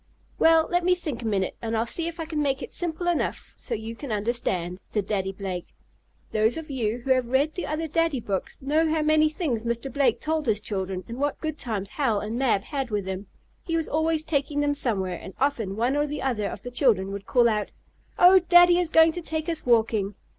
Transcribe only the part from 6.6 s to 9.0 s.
you who have read the other "Daddy" books know